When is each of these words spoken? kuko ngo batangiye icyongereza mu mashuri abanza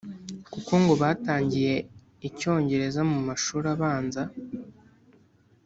kuko 0.53 0.71
ngo 0.81 0.93
batangiye 1.01 1.73
icyongereza 2.27 3.01
mu 3.11 3.19
mashuri 3.27 3.65
abanza 3.75 4.21